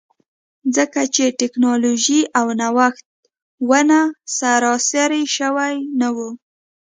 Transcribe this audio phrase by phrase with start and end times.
[0.75, 3.05] ځکه چې ټکنالوژي او نوښت
[3.69, 3.99] ونه
[4.37, 6.29] سراسري شوي نه وو.